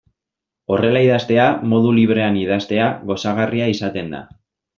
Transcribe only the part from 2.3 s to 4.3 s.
idaztea, gozagarria izaten da.